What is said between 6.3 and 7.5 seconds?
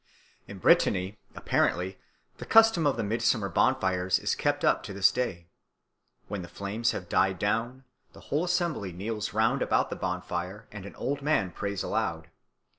the flames have died